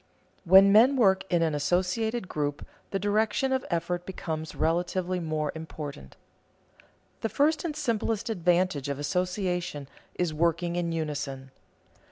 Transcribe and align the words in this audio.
When 0.45 0.71
men 0.71 0.95
work 0.95 1.25
in 1.31 1.43
an 1.43 1.53
associated 1.53 2.27
group, 2.27 2.65
the 2.89 2.97
direction 2.97 3.53
of 3.53 3.63
effort 3.69 4.03
becomes 4.03 4.55
relatively 4.55 5.19
more 5.19 5.51
important. 5.53 6.15
The 7.21 7.29
first 7.29 7.63
and 7.63 7.75
simplest 7.75 8.27
advantage 8.27 8.89
of 8.89 8.97
association 8.97 9.87
is 10.15 10.33
working 10.33 10.75
in 10.75 10.91
unison. 10.91 11.51